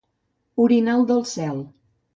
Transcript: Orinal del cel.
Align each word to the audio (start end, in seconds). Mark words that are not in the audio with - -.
Orinal 0.65 1.07
del 1.13 1.23
cel. 1.37 1.65